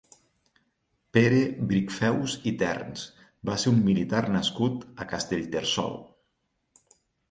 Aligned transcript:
Pere 1.17 1.41
Bricfeus 1.73 2.35
i 2.53 2.55
Terns 2.63 3.05
va 3.53 3.61
ser 3.67 3.77
un 3.77 3.87
militar 3.93 4.25
nascut 4.41 4.93
a 5.07 5.11
Castellterçol. 5.17 5.99